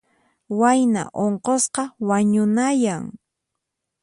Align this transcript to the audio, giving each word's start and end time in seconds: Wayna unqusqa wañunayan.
Wayna 0.59 1.01
unqusqa 1.23 1.83
wañunayan. 2.07 3.03